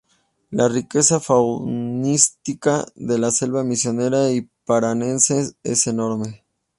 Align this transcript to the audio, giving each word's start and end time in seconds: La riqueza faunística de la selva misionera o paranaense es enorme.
La 0.49 0.67
riqueza 0.67 1.19
faunística 1.19 2.87
de 2.95 3.19
la 3.19 3.29
selva 3.29 3.63
misionera 3.63 4.23
o 4.29 4.41
paranaense 4.65 5.53
es 5.63 5.85
enorme. 5.85 6.43